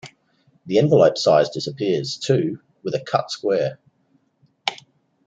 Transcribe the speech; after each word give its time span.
The 0.65 0.79
envelope 0.79 1.15
size 1.19 1.49
disappears, 1.49 2.17
too, 2.17 2.57
with 2.83 2.95
a 2.95 2.99
cut 2.99 3.29
square. 3.29 3.77